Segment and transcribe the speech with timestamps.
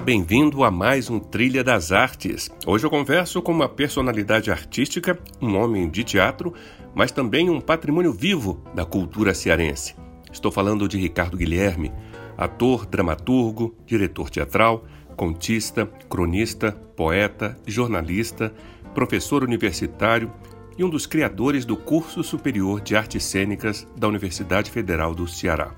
[0.00, 2.48] Bem-vindo a mais um Trilha das Artes.
[2.64, 6.54] Hoje eu converso com uma personalidade artística, um homem de teatro,
[6.94, 9.96] mas também um patrimônio vivo da cultura cearense.
[10.32, 11.92] Estou falando de Ricardo Guilherme,
[12.36, 14.84] ator, dramaturgo, diretor teatral,
[15.16, 18.54] contista, cronista, poeta, jornalista,
[18.94, 20.32] professor universitário
[20.78, 25.74] e um dos criadores do Curso Superior de Artes Cênicas da Universidade Federal do Ceará.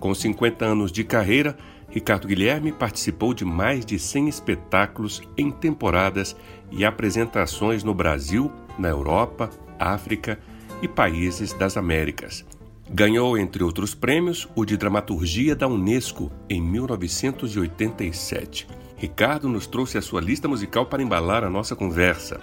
[0.00, 1.56] Com 50 anos de carreira,
[1.90, 6.36] Ricardo Guilherme participou de mais de 100 espetáculos em temporadas
[6.70, 10.38] e apresentações no Brasil, na Europa, África
[10.82, 12.44] e países das Américas.
[12.90, 18.68] Ganhou, entre outros prêmios, o de dramaturgia da Unesco em 1987.
[18.96, 22.38] Ricardo nos trouxe a sua lista musical para embalar a nossa conversa.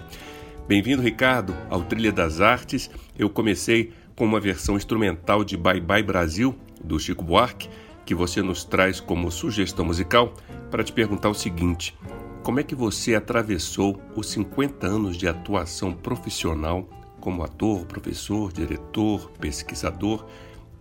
[0.66, 2.90] Bem-vindo, Ricardo, ao Trilha das Artes.
[3.16, 7.68] Eu comecei com uma versão instrumental de Bye Bye Brasil, do Chico Buarque
[8.06, 10.32] que você nos traz como sugestão musical
[10.70, 11.98] para te perguntar o seguinte:
[12.42, 16.88] como é que você atravessou os 50 anos de atuação profissional
[17.20, 20.24] como ator, professor, diretor, pesquisador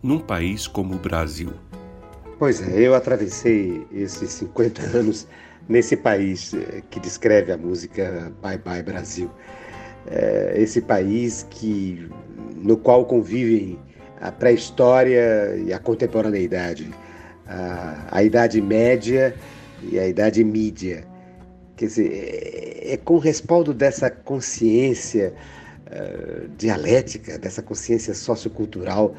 [0.02, 1.52] num país como o Brasil?
[2.38, 5.28] Pois é, eu atravessei esses 50 anos
[5.68, 9.31] nesse país eh, que descreve a música Bye Bye Brasil.
[10.06, 12.08] É esse país que
[12.56, 13.80] no qual convivem
[14.22, 16.92] a pré-história e a contemporaneidade
[17.47, 19.35] a, a Idade Média
[19.83, 21.05] e a Idade Mídia.
[21.75, 25.33] Quer dizer, é, é com respaldo dessa consciência
[25.88, 29.16] uh, dialética, dessa consciência sociocultural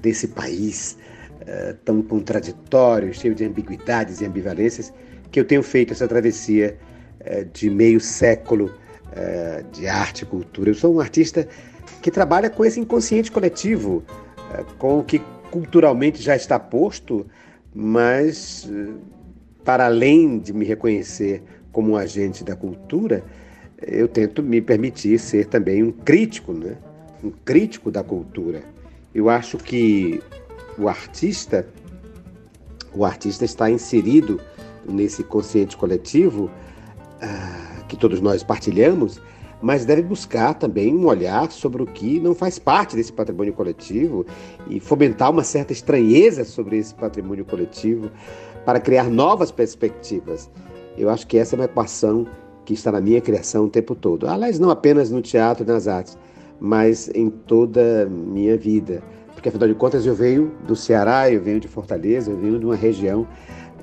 [0.00, 0.98] desse país
[1.42, 4.92] uh, tão contraditório, cheio de ambiguidades e ambivalências,
[5.30, 6.76] que eu tenho feito essa travessia
[7.20, 8.74] uh, de meio século
[9.72, 10.70] de arte e cultura.
[10.70, 11.46] Eu sou um artista
[12.00, 14.02] que trabalha com esse inconsciente coletivo,
[14.78, 17.26] com o que culturalmente já está posto
[17.74, 18.68] mas
[19.64, 23.24] para além de me reconhecer como um agente da cultura,
[23.80, 26.76] eu tento me permitir ser também um crítico, né?
[27.22, 28.62] um crítico da cultura.
[29.14, 30.22] Eu acho que
[30.78, 31.66] o artista,
[32.94, 34.40] o artista está inserido
[34.88, 36.50] nesse consciente coletivo
[37.22, 39.20] uh, que todos nós partilhamos,
[39.62, 44.26] mas deve buscar também um olhar sobre o que não faz parte desse patrimônio coletivo
[44.68, 48.10] e fomentar uma certa estranheza sobre esse patrimônio coletivo
[48.66, 50.50] para criar novas perspectivas.
[50.98, 52.26] Eu acho que essa é uma equação
[52.64, 54.28] que está na minha criação o tempo todo.
[54.28, 56.18] Aliás, não apenas no teatro e nas artes,
[56.60, 59.02] mas em toda a minha vida.
[59.34, 62.64] Porque, afinal de contas, eu venho do Ceará, eu venho de Fortaleza, eu venho de
[62.64, 63.26] uma região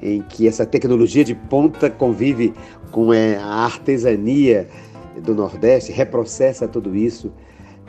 [0.01, 2.53] em que essa tecnologia de ponta convive
[2.91, 4.67] com é, a artesania
[5.21, 7.31] do Nordeste reprocessa tudo isso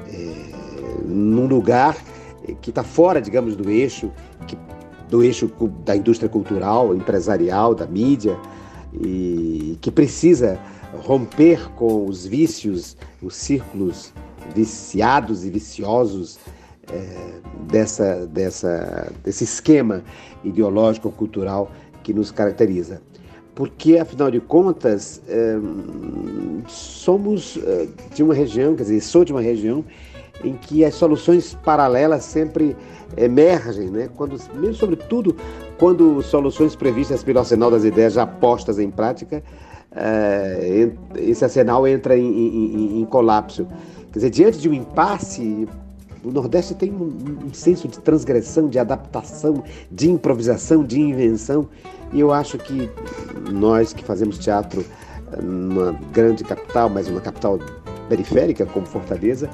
[0.06, 1.96] é, num lugar
[2.60, 4.10] que está fora, digamos, do eixo,
[4.46, 4.56] que,
[5.08, 5.50] do eixo
[5.84, 8.36] da indústria cultural, empresarial, da mídia,
[8.92, 10.58] e que precisa
[11.02, 14.12] romper com os vícios, os círculos
[14.54, 16.38] viciados e viciosos
[16.90, 20.02] é, dessa, dessa, desse esquema
[20.42, 21.70] ideológico cultural
[22.02, 23.00] que nos caracteriza
[23.54, 25.56] porque, afinal de contas, é,
[26.66, 29.84] somos é, de uma região, quer dizer, sou de uma região
[30.42, 32.76] em que as soluções paralelas sempre
[33.16, 34.08] emergem, né?
[34.16, 35.36] quando, mesmo sobretudo
[35.78, 39.42] quando soluções previstas pelo arsenal das ideias já postas em prática,
[39.92, 43.66] é, esse arsenal entra em, em, em, colapso.
[44.12, 45.66] Quer dizer, diante de um impasse,
[46.24, 51.68] o Nordeste tem um, um senso de transgressão, de adaptação, de improvisação, de invenção.
[52.12, 52.90] E eu acho que
[53.50, 54.84] nós que fazemos teatro
[55.42, 57.58] numa grande capital, mas uma capital
[58.08, 59.48] periférica como Fortaleza,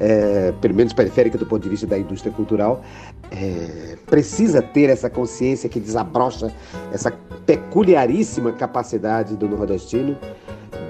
[0.00, 2.82] é, pelo menos periférica do ponto de vista da indústria cultural,
[3.30, 6.50] é, precisa ter essa consciência que desabrocha
[6.90, 7.12] essa
[7.44, 10.16] peculiaríssima capacidade do nordestino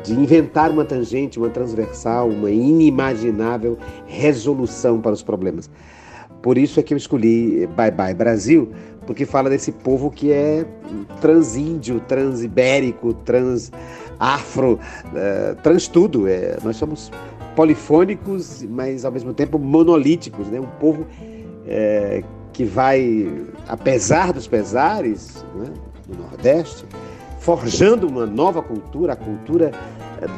[0.03, 5.71] de inventar uma tangente, uma transversal, uma inimaginável resolução para os problemas.
[6.43, 8.71] Por isso é que eu escolhi Bye Bye Brasil,
[9.07, 10.65] porque fala desse povo que é
[11.21, 16.29] transíndio, transibérico, transafro, uh, trans tudo.
[16.29, 17.11] É, nós somos
[17.57, 20.61] polifônicos, mas ao mesmo tempo monolíticos, né?
[20.61, 21.07] Um povo
[21.67, 22.23] é,
[22.53, 23.29] que vai,
[23.67, 25.73] apesar dos pesares né,
[26.07, 26.85] do Nordeste,
[27.49, 29.73] forjando uma nova cultura, a cultura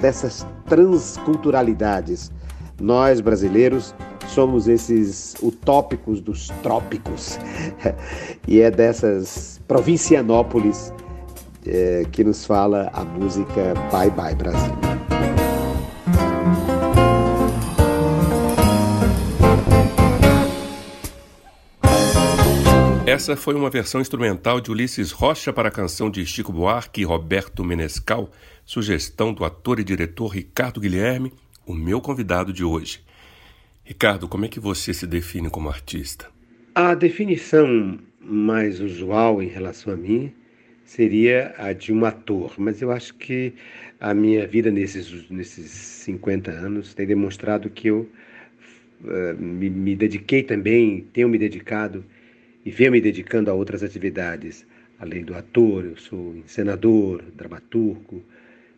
[0.00, 2.30] dessas transculturalidades.
[2.80, 3.92] Nós, brasileiros,
[4.28, 7.36] somos esses utópicos dos trópicos.
[8.46, 10.92] e é dessas provincianópolis
[11.66, 15.09] é, que nos fala a música Bye Bye Brasil.
[23.20, 27.04] Essa foi uma versão instrumental de Ulisses Rocha para a canção de Chico Buarque e
[27.04, 28.32] Roberto Menescal,
[28.64, 31.30] sugestão do ator e diretor Ricardo Guilherme,
[31.66, 33.04] o meu convidado de hoje.
[33.84, 36.30] Ricardo, como é que você se define como artista?
[36.74, 40.32] A definição mais usual em relação a mim
[40.86, 43.52] seria a de um ator, mas eu acho que
[44.00, 48.08] a minha vida nesses, nesses 50 anos tem demonstrado que eu
[49.04, 52.02] uh, me, me dediquei também, tenho me dedicado
[52.64, 54.66] e venho me dedicando a outras atividades.
[54.98, 58.22] Além do ator, eu sou encenador, dramaturgo,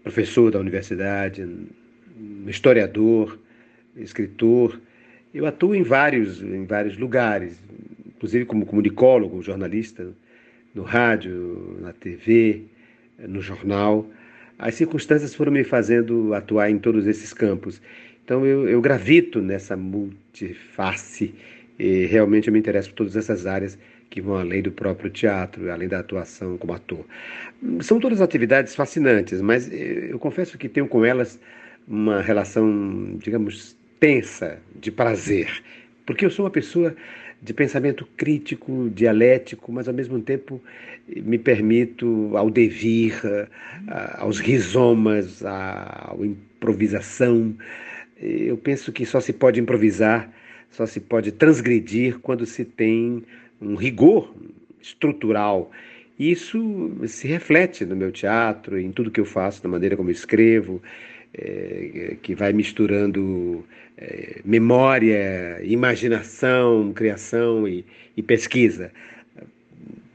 [0.02, 1.46] professor da universidade,
[2.46, 3.38] historiador,
[3.96, 4.80] escritor.
[5.34, 7.58] Eu atuo em vários, em vários lugares,
[8.06, 10.12] inclusive como comunicólogo, jornalista,
[10.74, 12.62] no rádio, na TV,
[13.18, 14.08] no jornal.
[14.58, 17.80] As circunstâncias foram me fazendo atuar em todos esses campos.
[18.24, 21.34] Então eu, eu gravito nessa multiface
[21.78, 23.78] e realmente eu me interesso por todas essas áreas
[24.10, 27.04] que vão além do próprio teatro, além da atuação como ator.
[27.80, 31.40] São todas atividades fascinantes, mas eu confesso que tenho com elas
[31.88, 35.62] uma relação, digamos, tensa de prazer,
[36.04, 36.94] porque eu sou uma pessoa
[37.40, 40.62] de pensamento crítico, dialético, mas ao mesmo tempo
[41.08, 43.14] me permito ao devir,
[44.14, 47.56] aos rizomas, à improvisação.
[48.20, 50.30] Eu penso que só se pode improvisar
[50.72, 53.22] só se pode transgredir quando se tem
[53.60, 54.34] um rigor
[54.80, 55.70] estrutural.
[56.18, 60.12] Isso se reflete no meu teatro, em tudo que eu faço, na maneira como eu
[60.14, 60.82] escrevo,
[61.34, 63.64] é, que vai misturando
[63.96, 67.84] é, memória, imaginação, criação e,
[68.16, 68.90] e, pesquisa,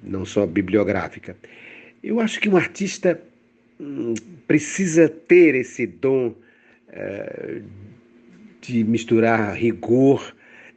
[0.03, 1.35] não só bibliográfica.
[2.03, 3.21] Eu acho que um artista
[3.79, 4.13] hum,
[4.47, 6.33] precisa ter esse dom
[8.61, 10.33] de misturar rigor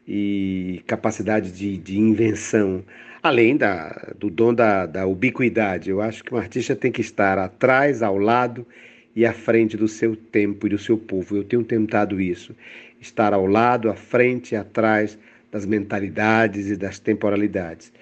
[0.07, 2.85] e capacidade de, de invenção,
[3.23, 5.91] além da, do dom da, da ubiquidade.
[5.91, 8.67] Eu acho que um artista tem que estar atrás, ao lado
[9.15, 11.37] e à frente do seu tempo e do seu povo.
[11.37, 12.55] Eu tenho tentado isso,
[13.01, 15.19] estar ao lado, à frente e atrás
[15.51, 17.93] das mentalidades e das temporalidades.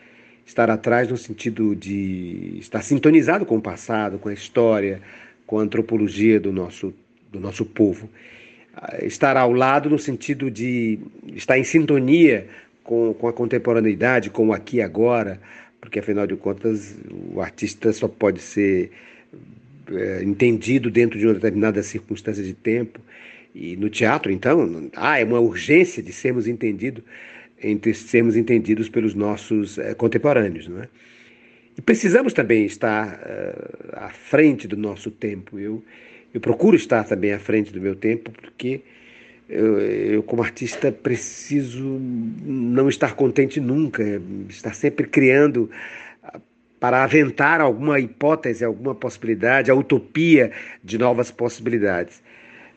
[0.47, 5.01] Estar atrás no sentido de estar sintonizado com o passado, com a história,
[5.47, 6.95] com a antropologia do nosso,
[7.31, 8.09] do nosso povo
[9.03, 10.99] estar ao lado no sentido de
[11.35, 12.47] estar em sintonia
[12.85, 15.41] com, com a contemporaneidade, com o aqui e agora,
[15.81, 16.97] porque afinal de contas
[17.33, 18.91] o artista só pode ser
[19.91, 23.01] é, entendido dentro de uma determinada circunstância de tempo.
[23.55, 27.03] E no teatro, então, ah, é uma urgência de sermos entendidos,
[27.63, 30.89] entre sermos entendidos pelos nossos é, contemporâneos, não é?
[31.77, 35.61] E precisamos também estar uh, à frente do nosso tempo.
[35.61, 35.83] Eu,
[36.33, 38.83] eu procuro estar também à frente do meu tempo, porque
[39.49, 44.03] eu, eu, como artista, preciso não estar contente nunca,
[44.49, 45.71] estar sempre criando
[46.23, 46.39] ah,
[46.79, 50.53] para aventar alguma hipótese, alguma possibilidade, a utopia
[50.85, 52.23] de novas possibilidades.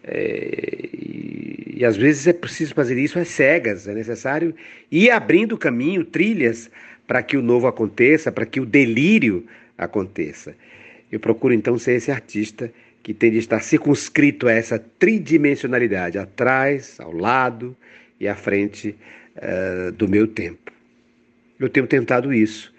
[0.03, 4.55] É, e, e, às vezes é preciso fazer isso às cegas, é necessário
[4.89, 6.71] ir abrindo caminho, trilhas,
[7.05, 9.45] para que o novo aconteça, para que o delírio
[9.77, 10.55] aconteça.
[11.11, 12.71] Eu procuro então ser esse artista
[13.03, 17.75] que tem de estar circunscrito a essa tridimensionalidade, atrás, ao lado
[18.19, 18.95] e à frente
[19.37, 20.71] uh, do meu tempo.
[21.59, 22.73] Eu tenho tentado isso,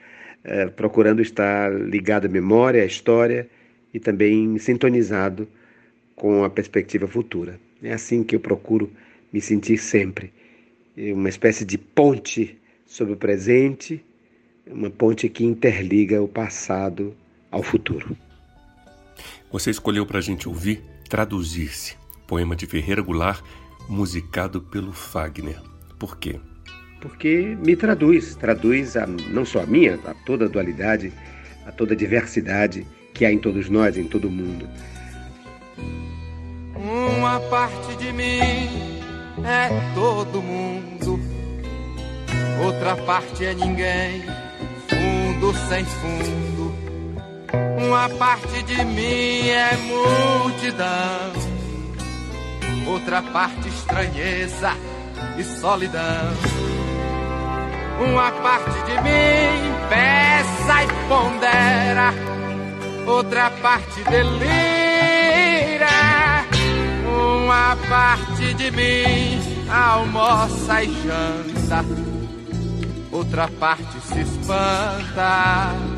[0.45, 3.49] uh, procurando estar ligado à memória, à história
[3.93, 5.49] e também sintonizado
[6.15, 7.59] com a perspectiva futura.
[7.83, 8.91] É assim que eu procuro
[9.33, 10.33] me sentir sempre,
[10.97, 14.05] uma espécie de ponte sobre o presente,
[14.67, 17.17] uma ponte que interliga o passado
[17.51, 18.17] ao futuro.
[19.51, 21.95] Você escolheu para a gente ouvir Traduzir-se,
[22.27, 23.43] poema de Ferreira Goulart,
[23.87, 25.61] musicado pelo Fagner.
[25.99, 26.41] Por quê?
[27.03, 31.13] Porque me traduz, traduz a, não só a minha, a toda a dualidade,
[31.67, 34.67] a toda a diversidade que há em todos nós, em todo o mundo.
[36.75, 38.33] Uma parte de mim
[39.45, 41.21] é todo mundo,
[42.65, 44.23] outra parte é ninguém,
[44.89, 46.52] fundo sem fundo
[47.53, 51.33] uma parte de mim é multidão,
[52.87, 54.73] outra parte estranheza
[55.37, 56.33] e solidão.
[58.01, 62.13] uma parte de mim peça e pondera,
[63.07, 65.87] outra parte delira,
[67.07, 71.85] uma parte de mim almoça e janta,
[73.13, 75.92] outra parte se espanta.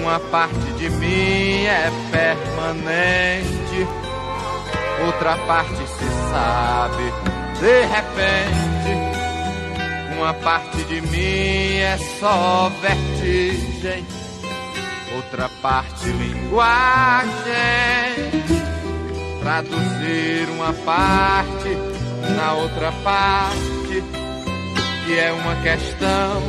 [0.00, 3.88] Uma parte de mim é permanente,
[5.06, 8.74] outra parte se sabe de repente.
[10.16, 14.06] Uma parte de mim é só vertigem,
[15.16, 17.34] outra parte linguagem.
[19.42, 21.76] Traduzir uma parte
[22.36, 24.02] na outra parte,
[25.04, 26.42] que é uma questão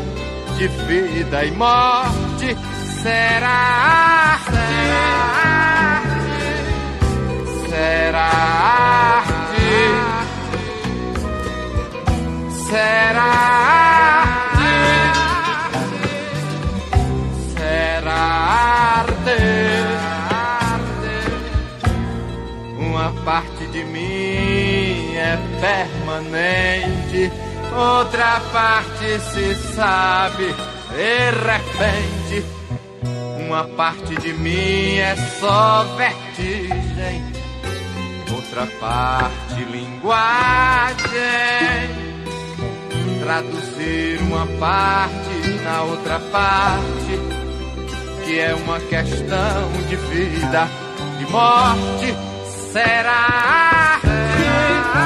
[0.58, 2.56] de vida e morte
[3.06, 3.60] será?
[4.34, 6.26] Arte,
[7.70, 8.32] será?
[9.22, 9.70] Arte,
[12.68, 13.32] será?
[13.76, 14.74] Arte,
[17.54, 18.24] será
[20.74, 21.00] arte,
[22.80, 27.32] uma parte de mim é permanente,
[27.72, 30.56] outra parte se sabe
[30.96, 32.55] de repente
[33.48, 37.24] uma parte de mim é só vertigem,
[38.34, 41.06] outra parte linguagem.
[43.20, 47.20] Traduzir uma parte na outra parte,
[48.24, 50.68] que é uma questão de vida
[51.20, 52.16] e morte,
[52.72, 55.05] será arte,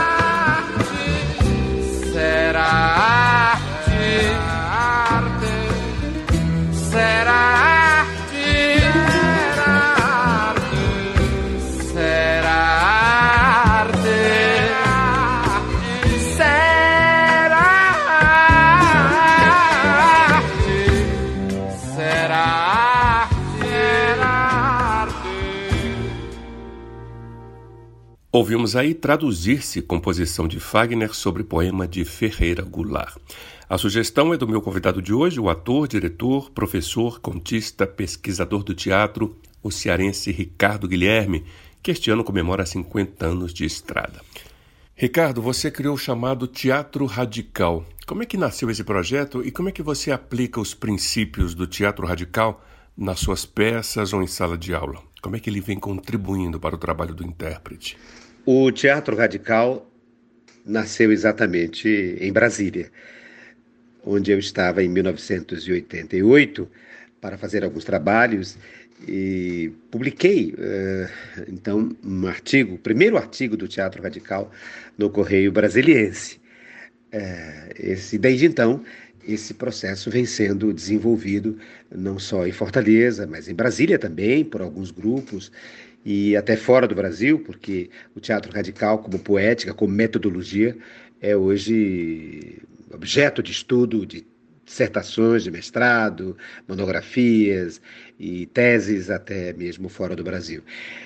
[28.31, 33.17] Ouvimos aí traduzir-se composição de Fagner sobre poema de Ferreira Goulart.
[33.67, 38.75] A sugestão é do meu convidado de hoje, o ator, diretor, professor, contista, pesquisador do
[38.75, 41.43] teatro, o cearense Ricardo Guilherme,
[41.81, 44.21] que este ano comemora 50 anos de estrada.
[44.95, 47.83] Ricardo, você criou o chamado Teatro Radical.
[48.05, 51.65] Como é que nasceu esse projeto e como é que você aplica os princípios do
[51.65, 52.63] teatro radical
[52.95, 55.08] nas suas peças ou em sala de aula?
[55.21, 57.97] Como é que ele vem contribuindo para o trabalho do intérprete?
[58.45, 59.89] O Teatro Radical
[60.65, 62.89] nasceu exatamente em Brasília,
[64.05, 66.69] onde eu estava em 1988
[67.19, 68.57] para fazer alguns trabalhos
[69.07, 74.51] e publiquei uh, então um artigo, o primeiro artigo do Teatro Radical
[74.97, 76.39] no Correio Brasiliense.
[77.13, 78.83] Uh, esse, desde então,
[79.33, 81.57] esse processo vem sendo desenvolvido
[81.93, 85.51] não só em Fortaleza, mas em Brasília também, por alguns grupos,
[86.05, 90.77] e até fora do Brasil, porque o teatro radical, como poética, como metodologia,
[91.21, 92.59] é hoje
[92.91, 94.25] objeto de estudo de
[94.65, 97.81] dissertações de mestrado, monografias
[98.19, 100.61] e teses até mesmo fora do Brasil.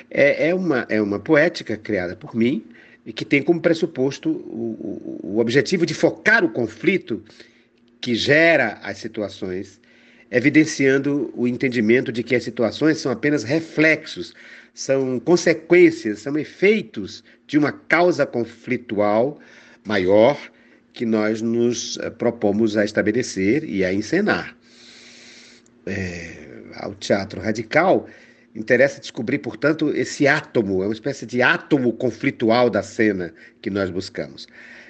[0.10, 2.66] É, é, uma, é uma poética criada por mim
[3.06, 7.24] e que tem como pressuposto o, o, o objetivo de focar o conflito
[8.04, 9.80] que gera as situações,
[10.30, 14.34] evidenciando o entendimento de que as situações são apenas reflexos,
[14.74, 19.40] são consequências, são efeitos de uma causa conflitual
[19.86, 20.38] maior
[20.92, 24.54] que nós nos eh, propomos a estabelecer e a encenar.
[25.86, 28.10] É, ao teatro radical,
[28.54, 33.90] interessa descobrir, portanto, esse átomo, é uma espécie de átomo conflitual da cena que nós
[33.90, 34.46] buscamos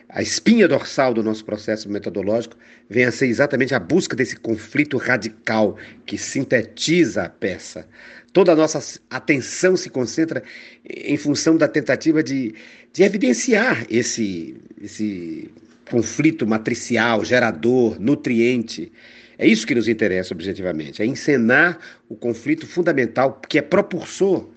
[0.09, 2.55] a espinha dorsal do nosso processo metodológico
[2.89, 7.87] vem a ser exatamente a busca desse conflito radical que sintetiza a peça.
[8.31, 10.43] Toda a nossa atenção se concentra
[10.85, 12.53] em função da tentativa de,
[12.91, 15.51] de evidenciar esse, esse
[15.89, 18.91] conflito matricial, gerador, nutriente.
[19.37, 24.47] É isso que nos interessa objetivamente, é encenar o conflito fundamental que é propulsor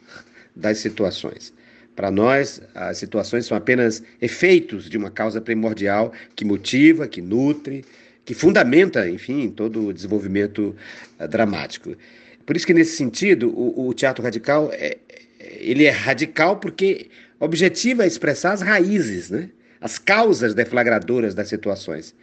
[0.55, 1.53] das situações.
[1.97, 7.85] Para nós, as situações são apenas efeitos de uma causa primordial que motiva, que nutre,
[8.23, 10.77] que fundamenta, enfim, todo o desenvolvimento
[11.19, 11.97] uh, dramático.
[12.45, 14.99] Por isso que, nesse sentido, o, o teatro radical é,
[15.41, 17.09] ele é radical porque
[17.41, 19.49] objetiva expressar as raízes, né?
[19.81, 22.15] as causas deflagradoras das situações.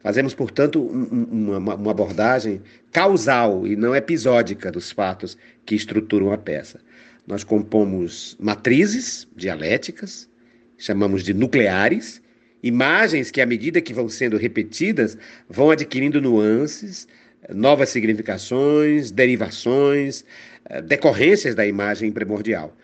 [0.00, 6.38] Fazemos, portanto, um, uma, uma abordagem causal e não episódica dos fatos que estruturam a
[6.38, 6.80] peça.
[7.28, 10.28] Nós compomos matrizes dialéticas,
[10.76, 12.20] chamamos de nucleares,
[12.62, 15.16] Imagens que, à medida que vão sendo repetidas,
[15.48, 17.06] vão adquirindo nuances,
[17.54, 20.24] novas significações, derivações,
[20.68, 22.76] eh, decorrências da imagem primordial.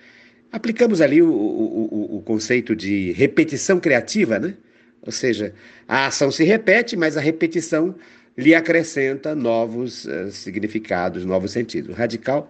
[0.53, 4.55] Aplicamos ali o, o, o, conceito de repetição criativa, né?
[5.03, 5.53] Ou seja,
[5.89, 7.97] a ação se repete, mas a repetição
[8.39, 11.91] lhe acrescenta novos uh, significados, novos sentidos.
[11.91, 12.49] O radical,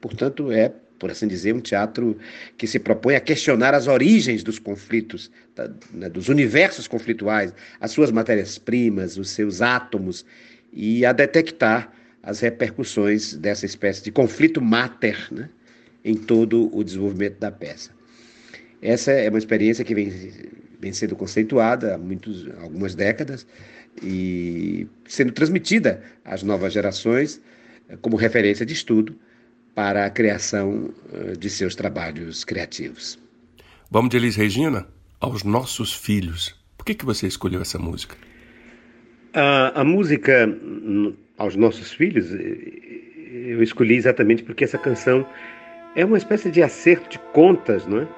[0.00, 2.16] portanto, é, por assim dizer, um teatro
[2.56, 7.90] que se propõe a questionar as origens dos conflitos, tá, né, dos universos conflituais, as
[7.90, 10.24] suas matérias-primas, os seus átomos,
[10.72, 15.48] e a detectar as repercussões dessa espécie de conflito mater né,
[16.04, 17.90] em todo o desenvolvimento da peça.
[18.82, 20.12] Essa é uma experiência que vem,
[20.78, 23.46] vem sendo conceituada há muitos, algumas décadas
[24.02, 27.40] e sendo transmitida às novas gerações
[27.88, 29.18] eh, como referência de estudo
[29.76, 33.18] para a criação eh, de seus trabalhos criativos.
[33.90, 34.86] Vamos de Elis Regina
[35.20, 36.58] aos nossos filhos.
[36.78, 38.16] Por que, que você escolheu essa música?
[39.34, 45.26] A, a música hum, aos nossos filhos eh, eu escolhi exatamente porque essa canção
[45.94, 48.08] é uma espécie de acerto de contas, não é?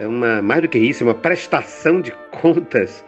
[0.00, 3.02] É uma mais do que isso, é uma prestação de contas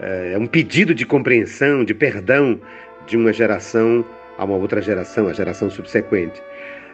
[0.00, 2.58] é um pedido de compreensão, de perdão
[3.06, 4.04] de uma geração
[4.38, 6.42] a uma outra geração, a geração subsequente.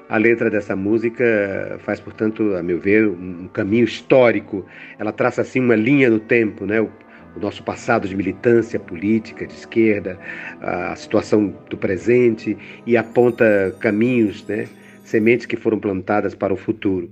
[0.09, 4.65] A letra dessa música faz, portanto, a meu ver, um caminho histórico.
[4.99, 6.81] Ela traça assim uma linha no tempo, né?
[6.81, 6.91] O,
[7.39, 10.19] nosso passado de militância política de esquerda,
[10.61, 14.67] a situação do presente e aponta caminhos, né?
[15.05, 17.09] Sementes que foram plantadas para o futuro.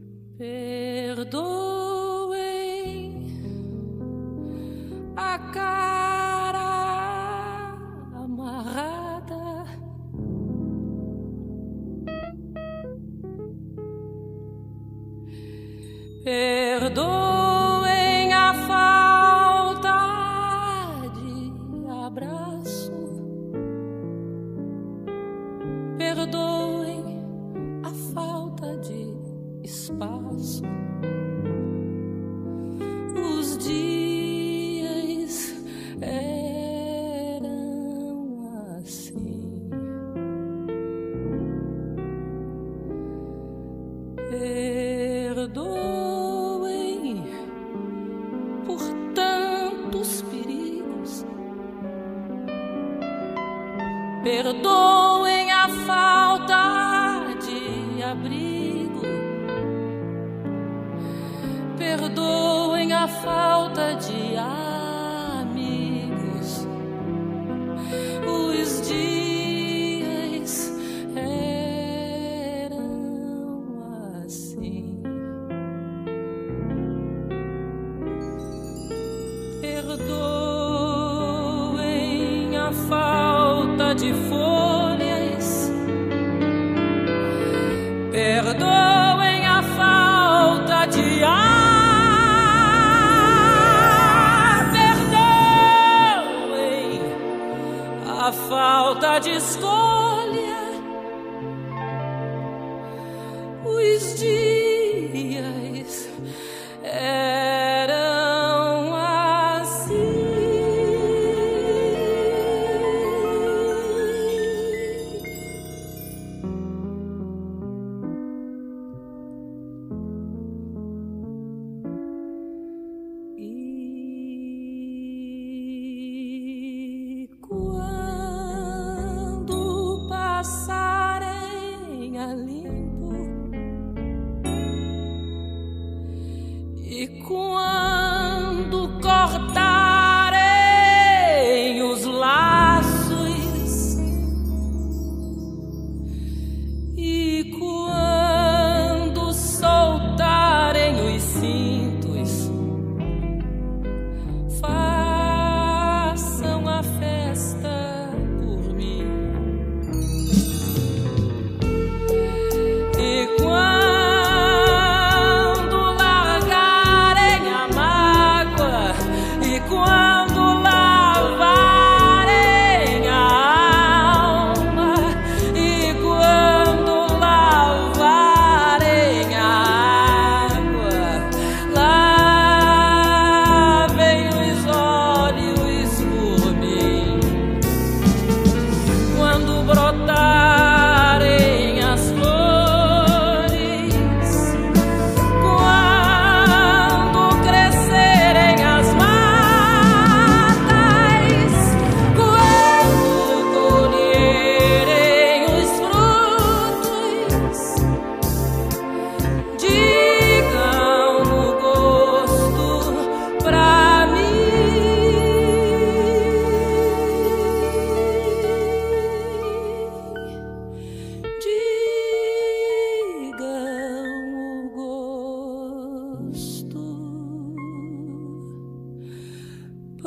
[61.99, 64.66] Perdoem a falta de amigos.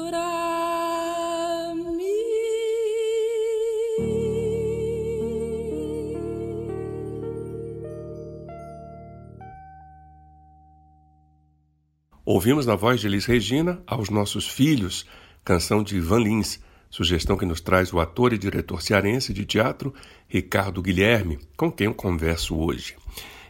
[0.07, 2.03] pra mim.
[12.25, 15.05] Ouvimos na voz de Elis Regina aos nossos filhos,
[15.43, 16.59] canção de Ivan Lins,
[16.89, 19.93] sugestão que nos traz o ator e diretor cearense de teatro
[20.27, 22.95] Ricardo Guilherme, com quem eu converso hoje.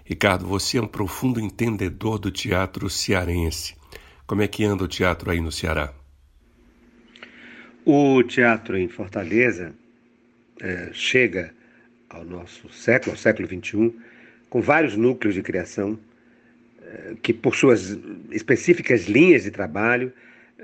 [0.04, 3.76] Ricardo, você é um profundo entendedor do teatro cearense.
[4.26, 5.99] Como é que anda o teatro aí no Ceará?
[7.92, 9.74] O teatro em Fortaleza
[10.62, 11.52] é, chega
[12.08, 13.92] ao nosso século, ao século XXI,
[14.48, 15.98] com vários núcleos de criação
[16.84, 17.98] é, que, por suas
[18.30, 20.14] específicas linhas de trabalho,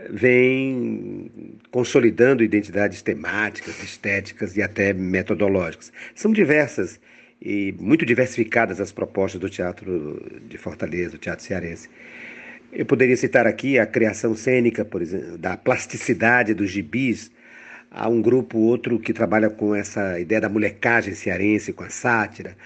[0.08, 1.32] vem
[1.72, 5.92] consolidando identidades temáticas, estéticas e até metodológicas.
[6.14, 7.00] São diversas
[7.42, 11.90] e muito diversificadas as propostas do teatro de Fortaleza, do teatro cearense.
[12.76, 17.32] Eu poderia citar aqui a criação cênica, por exemplo, da plasticidade dos gibis.
[17.98, 22.58] Há um grupo outro que trabalha com essa ideia da molecagem cearense, com a sátira.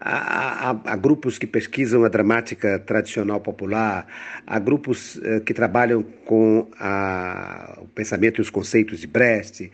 [0.00, 4.06] Há, há, há, grupos que pesquisam a dramática tradicional popular,
[4.46, 9.70] há grupos uh, que trabalham com a, o pensamento e os conceitos de Brecht,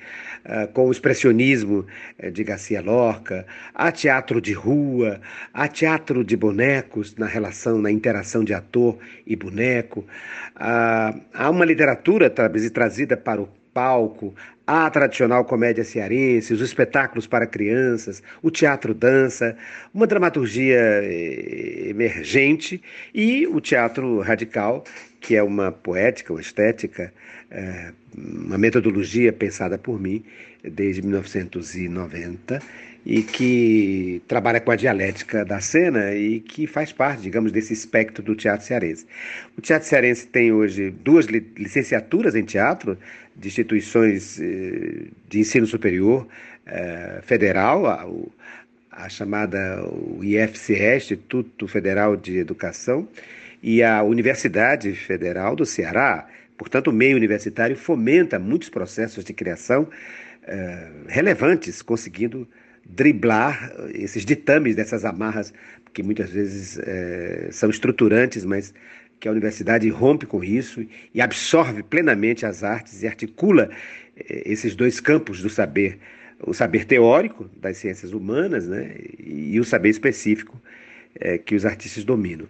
[0.46, 1.86] uh, com o expressionismo
[2.20, 5.20] uh, de Garcia Lorca, há teatro de rua,
[5.52, 10.04] há teatro de bonecos na relação, na interação de ator e boneco,
[10.56, 14.34] há uma literatura trazida para o palco,
[14.66, 19.56] a tradicional comédia cearense, os espetáculos para crianças, o teatro dança,
[19.92, 22.82] uma dramaturgia eh, emergente
[23.14, 24.84] e o teatro radical,
[25.24, 27.12] que é uma poética, uma estética,
[27.50, 30.22] eh, uma metodologia pensada por mim
[30.62, 32.60] desde 1990
[33.06, 38.22] e que trabalha com a dialética da cena e que faz parte, digamos, desse espectro
[38.22, 39.06] do teatro cearense.
[39.56, 42.98] O teatro cearense tem hoje duas licenciaturas em teatro
[43.34, 46.26] de instituições eh, de ensino superior
[46.66, 48.06] eh, federal, a,
[48.92, 49.82] a chamada
[50.22, 53.08] IFCE, Instituto Federal de Educação,
[53.64, 56.26] e a Universidade Federal do Ceará.
[56.58, 59.88] Portanto, o meio universitário fomenta muitos processos de criação
[60.46, 62.46] eh, relevantes, conseguindo
[62.84, 65.50] driblar esses ditames dessas amarras
[65.94, 68.74] que muitas vezes é, são estruturantes, mas
[69.18, 73.70] que a universidade rompe com isso e absorve plenamente as artes e articula
[74.16, 75.98] esses dois campos do saber,
[76.44, 80.60] o saber teórico das ciências humanas né, e o saber específico
[81.46, 82.48] que os artistas dominam.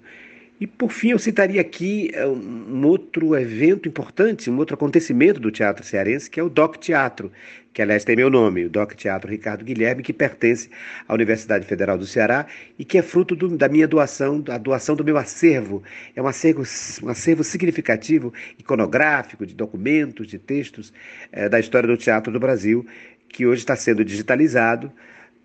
[0.64, 5.50] E por fim, eu citaria aqui é, um outro evento importante, um outro acontecimento do
[5.50, 7.30] teatro cearense, que é o DOC Teatro,
[7.70, 10.70] que aliás tem meu nome, o DOC Teatro Ricardo Guilherme, que pertence
[11.06, 12.46] à Universidade Federal do Ceará
[12.78, 15.82] e que é fruto do, da minha doação, da doação do meu acervo.
[16.16, 16.62] É um acervo,
[17.02, 20.94] um acervo significativo, iconográfico, de documentos, de textos
[21.30, 22.86] é, da história do teatro do Brasil,
[23.28, 24.90] que hoje está sendo digitalizado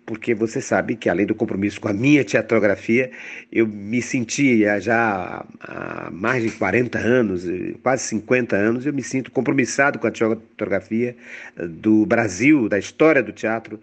[0.04, 3.10] porque você sabe que além do compromisso com a minha teatrografia,
[3.52, 7.44] eu me sentia já há mais de 40 anos,
[7.82, 11.16] quase 50 anos, eu me sinto compromissado com a teatrografia
[11.56, 13.80] do Brasil, da história do teatro,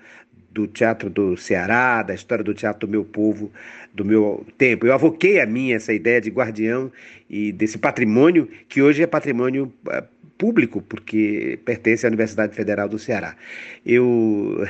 [0.51, 3.51] do teatro do Ceará, da história do teatro do meu povo,
[3.93, 4.85] do meu tempo.
[4.85, 6.91] Eu avoquei a mim essa ideia de guardião
[7.29, 10.03] e desse patrimônio que hoje é patrimônio eh,
[10.37, 13.35] público, porque pertence à Universidade Federal do Ceará.
[13.85, 14.65] Eu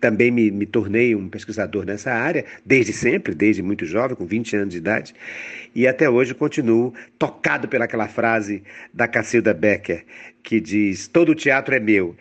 [0.00, 4.56] também me, me, tornei um pesquisador nessa área, desde sempre, desde muito jovem, com 20
[4.56, 5.14] anos de idade,
[5.74, 10.04] e até hoje continuo tocado pelaquela frase da Cacilda Becker,
[10.42, 12.16] que diz: Todo teatro é meu.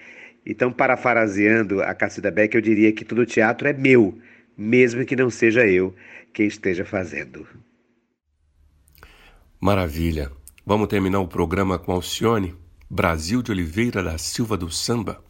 [0.46, 4.18] Então, parafraseando a Cacilda Becker, eu diria que todo teatro é meu,
[4.58, 5.94] mesmo que não seja eu
[6.34, 7.48] quem esteja fazendo.
[9.60, 10.32] Maravilha.
[10.66, 12.54] Vamos terminar o programa com Alcione,
[12.90, 15.24] Brasil de Oliveira da Silva do Samba.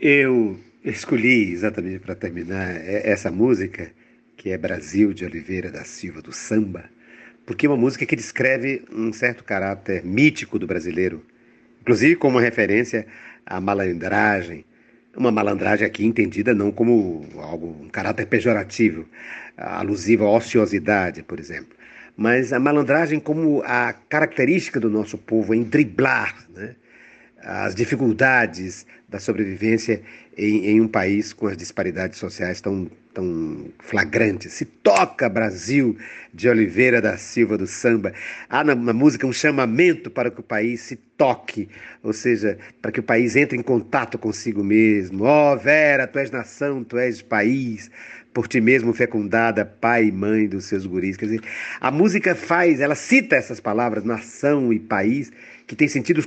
[0.00, 3.90] Eu escolhi exatamente para terminar essa música,
[4.36, 6.84] que é Brasil de Oliveira da Silva do Samba,
[7.46, 11.24] porque é uma música que descreve um certo caráter mítico do brasileiro,
[11.80, 13.06] inclusive como referência
[13.46, 14.66] à malandragem,
[15.16, 19.08] uma malandragem aqui entendida não como algo, um caráter pejorativo,
[19.56, 21.74] alusivo à ociosidade, por exemplo,
[22.14, 26.76] mas a malandragem como a característica do nosso povo em driblar, né?
[27.46, 30.02] As dificuldades da sobrevivência
[30.36, 34.52] em, em, um país com as disparidades sociais tão, tão flagrantes.
[34.52, 35.96] Se toca Brasil
[36.34, 38.12] de Oliveira da Silva do Samba.
[38.50, 41.68] Há na, na, música um chamamento para que o país se toque,
[42.02, 45.24] ou seja, para que o país entre em contato consigo mesmo.
[45.24, 47.90] Ó oh, Vera, tu és nação, tu és país,
[48.34, 51.16] por ti mesmo fecundada, pai e mãe dos seus guris.
[51.16, 51.42] Quer dizer,
[51.80, 55.32] a música faz, ela cita essas palavras, nação e país,
[55.66, 56.26] que têm sentidos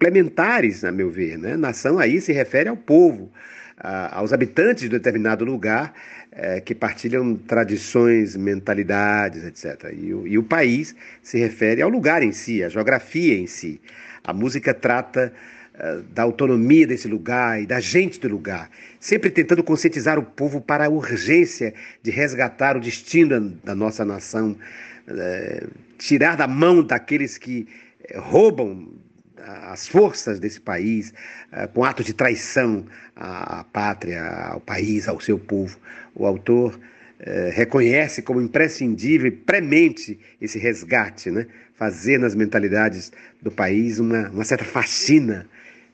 [0.00, 1.36] complementares, a meu ver.
[1.36, 1.56] Né?
[1.58, 3.30] Nação aí se refere ao povo,
[3.76, 5.92] a, aos habitantes de determinado lugar
[6.32, 9.92] é, que partilham tradições, mentalidades, etc.
[9.92, 13.78] E o, e o país se refere ao lugar em si, à geografia em si.
[14.24, 15.32] A música trata
[15.74, 20.60] uh, da autonomia desse lugar e da gente do lugar, sempre tentando conscientizar o povo
[20.60, 24.56] para a urgência de resgatar o destino da nossa nação,
[25.08, 27.66] uh, tirar da mão daqueles que
[28.16, 28.99] roubam
[29.44, 31.12] as forças desse país,
[31.74, 32.84] com atos de traição
[33.16, 35.78] à pátria, ao país, ao seu povo.
[36.14, 36.78] O autor
[37.52, 41.46] reconhece como imprescindível e premente esse resgate, né?
[41.80, 45.46] fazer nas mentalidades do país uma, uma certa fascina.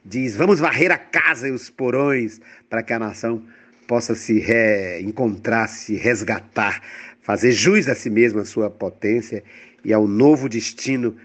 [0.05, 3.43] Diz: vamos varrer a casa e os porões para que a nação
[3.87, 6.83] possa se reencontrar, se resgatar,
[7.23, 9.45] fazer jus a si mesma, a sua potência
[9.85, 11.17] e ao novo destino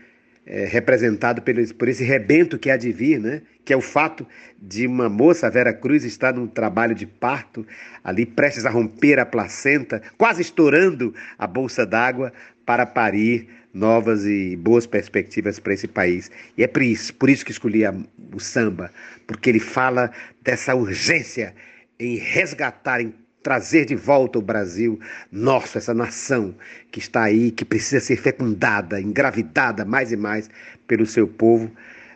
[0.45, 3.41] é, representado pelo, por esse rebento que há de vir, né?
[3.63, 4.27] que é o fato
[4.59, 7.65] de uma moça, Vera Cruz, estar num trabalho de parto,
[8.03, 12.33] ali prestes a romper a placenta, quase estourando a bolsa d'água
[12.65, 16.29] para parir novas e boas perspectivas para esse país.
[16.57, 17.93] E é por isso, por isso que escolhi a,
[18.33, 18.91] o samba,
[19.27, 20.11] porque ele fala
[20.43, 21.53] dessa urgência
[21.99, 24.99] em resgatar, em trazer de volta o Brasil,
[25.31, 26.55] nosso, essa nação
[26.91, 30.49] que está aí, que precisa ser fecundada, engravidada mais e mais
[30.87, 31.71] pelo seu povo,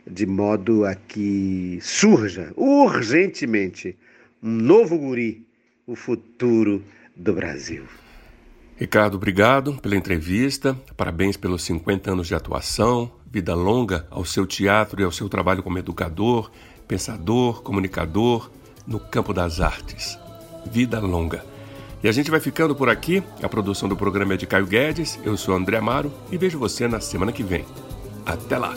[0.05, 3.97] de modo a que surja urgentemente
[4.41, 5.45] um novo guri,
[5.87, 6.83] o futuro
[7.15, 7.83] do Brasil.
[8.77, 15.01] Ricardo, obrigado pela entrevista, parabéns pelos 50 anos de atuação, vida longa ao seu teatro
[15.01, 16.51] e ao seu trabalho como educador,
[16.87, 18.51] pensador, comunicador
[18.85, 20.24] no campo das artes.
[20.65, 21.43] Vida longa.
[22.03, 23.23] E a gente vai ficando por aqui.
[23.41, 26.87] A produção do programa é de Caio Guedes, eu sou André Amaro e vejo você
[26.87, 27.65] na semana que vem.
[28.25, 28.73] Até lá!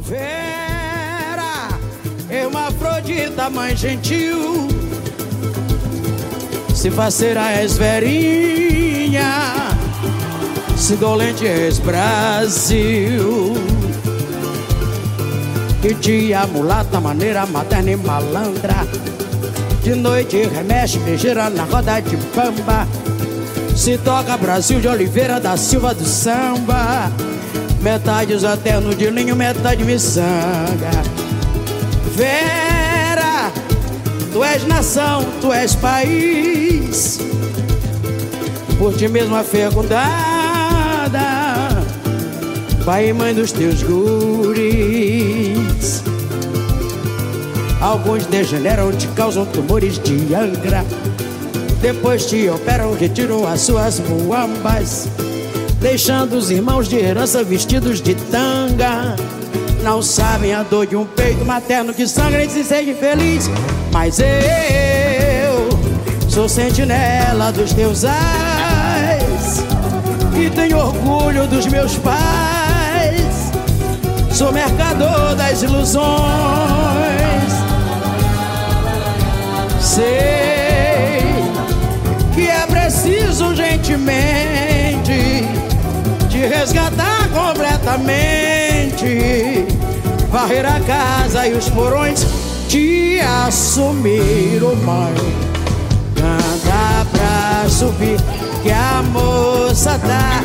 [0.00, 1.68] Vera
[2.30, 4.68] é uma Afrodita mãe gentil
[6.84, 9.24] se faceira és verinha,
[10.76, 13.54] se dolente és Brasil.
[15.80, 18.86] Que dia mulata, maneira materna e malandra.
[19.84, 22.88] De noite remexe ligeira na roda de pamba.
[23.76, 27.12] Se toca Brasil de Oliveira da Silva do Samba.
[27.82, 30.90] Metade usa terno de linho, metade miçanga.
[32.16, 33.52] Vera,
[34.32, 37.20] tu és nação, tu és país
[38.78, 41.20] por ti mesma fecundada,
[42.84, 45.23] pai e mãe dos teus guris.
[47.84, 50.82] Alguns degeneram, te causam tumores de angra.
[51.82, 55.06] Depois te operam, retiram as suas muambas,
[55.82, 59.14] deixando os irmãos de herança vestidos de tanga.
[59.82, 63.50] Não sabem a dor de um peito materno que sangra e se sente feliz.
[63.92, 65.68] Mas eu
[66.26, 69.62] sou sentinela dos teus ais
[70.34, 73.52] e tenho orgulho dos meus pais.
[74.32, 77.13] Sou mercador das ilusões.
[79.94, 81.22] Sei
[82.34, 85.46] que é preciso urgentemente
[86.28, 89.64] te resgatar completamente,
[90.32, 92.26] varrer a casa e os porões,
[92.68, 95.14] te assumir o mãe.
[96.16, 98.18] Canta pra subir
[98.64, 100.42] que a moça tá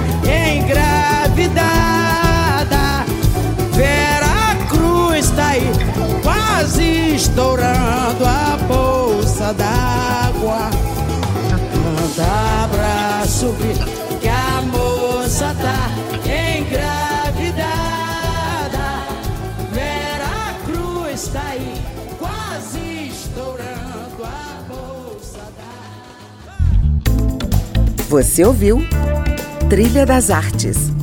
[0.60, 1.58] engravidada.
[3.72, 5.72] Vera Cruz tá aí,
[6.22, 8.49] quase estourando a
[9.54, 10.70] d'água.
[11.50, 13.78] Canta pra subir
[14.20, 15.90] que a moça tá
[16.26, 17.68] engravidada.
[19.72, 21.82] Vera Cruz tá aí,
[22.20, 25.40] quase estourando a bolsa.
[28.10, 28.82] Você ouviu
[29.70, 30.99] Trilha das Artes